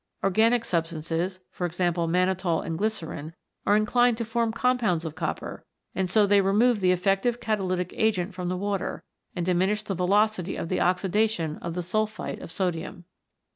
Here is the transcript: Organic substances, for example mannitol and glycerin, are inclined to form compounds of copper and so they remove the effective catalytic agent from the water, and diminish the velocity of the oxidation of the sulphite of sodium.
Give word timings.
Organic 0.23 0.65
substances, 0.65 1.41
for 1.51 1.67
example 1.67 2.07
mannitol 2.07 2.65
and 2.65 2.75
glycerin, 2.75 3.35
are 3.67 3.75
inclined 3.75 4.17
to 4.17 4.25
form 4.25 4.51
compounds 4.51 5.05
of 5.05 5.13
copper 5.13 5.63
and 5.93 6.09
so 6.09 6.25
they 6.25 6.41
remove 6.41 6.79
the 6.79 6.89
effective 6.91 7.39
catalytic 7.39 7.93
agent 7.95 8.33
from 8.33 8.49
the 8.49 8.57
water, 8.57 9.03
and 9.35 9.45
diminish 9.45 9.83
the 9.83 9.93
velocity 9.93 10.55
of 10.55 10.69
the 10.69 10.79
oxidation 10.81 11.57
of 11.57 11.75
the 11.75 11.83
sulphite 11.83 12.41
of 12.41 12.51
sodium. 12.51 13.05